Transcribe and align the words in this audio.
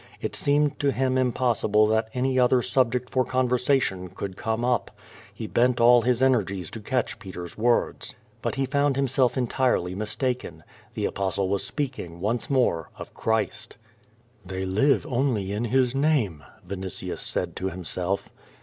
It 0.19 0.35
seemed 0.35 0.79
to 0.79 0.91
him 0.91 1.15
impossible 1.15 1.85
that 1.85 2.09
any 2.15 2.39
other 2.39 2.63
subject 2.63 3.11
for 3.11 3.23
conversation 3.23 4.09
could 4.09 4.35
come 4.35 4.65
up. 4.65 4.89
He 5.31 5.45
bent 5.45 5.79
all 5.79 6.01
his 6.01 6.23
energies 6.23 6.71
to 6.71 6.79
catch 6.81 7.19
Peter's 7.19 7.55
words. 7.55 8.15
But 8.41 8.55
he 8.55 8.65
found 8.65 8.95
himself 8.95 9.37
entirely 9.37 9.93
mistaken. 9.93 10.63
The 10.95 11.05
Apostle 11.05 11.49
was 11.49 11.63
speaking 11.63 12.19
once 12.19 12.49
more 12.49 12.89
of 12.97 13.13
Christ. 13.13 13.77
"'i'liey 14.43 14.65
live 14.65 15.05
only 15.05 15.51
in 15.51 15.65
his 15.65 15.93
name," 15.93 16.43
Vinitius 16.67 17.19
said 17.21 17.55
to 17.57 17.69
himself. 17.69 18.27